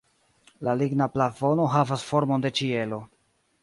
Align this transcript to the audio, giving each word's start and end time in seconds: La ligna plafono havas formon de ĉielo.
La 0.67 0.73
ligna 0.79 1.09
plafono 1.17 1.69
havas 1.77 2.09
formon 2.11 2.47
de 2.49 2.57
ĉielo. 2.63 3.05